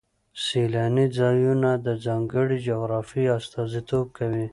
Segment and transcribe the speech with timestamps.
[0.45, 4.45] سیلاني ځایونه د ځانګړې جغرافیې استازیتوب کوي.